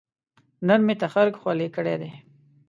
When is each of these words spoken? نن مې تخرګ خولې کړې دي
نن 0.67 0.79
مې 0.87 0.95
تخرګ 1.01 1.33
خولې 1.41 1.67
کړې 1.75 1.95
دي 2.01 2.11